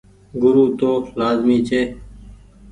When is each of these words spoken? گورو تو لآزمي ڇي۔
گورو 0.41 0.65
تو 0.79 0.89
لآزمي 1.17 1.57
ڇي۔ 1.67 1.81